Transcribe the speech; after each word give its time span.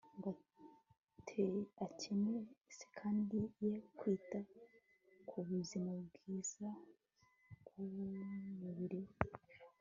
ngo 0.17 0.29
akerense 1.85 2.85
kandi 2.99 3.37
ye 3.65 3.73
kwita 3.97 4.39
ku 5.27 5.37
buzima 5.47 5.91
bwiza 6.05 6.67
bwumubiri 7.65 8.99
we 9.05 9.13